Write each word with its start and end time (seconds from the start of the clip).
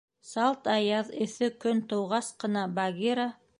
Салт 0.27 0.63
аяҙ, 0.75 1.11
эҫе 1.27 1.51
көн 1.67 1.83
тыуғас 1.93 2.33
ҡына 2.45 2.67
Багира: 2.81 3.31